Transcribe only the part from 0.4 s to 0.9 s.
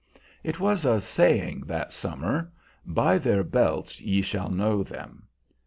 It was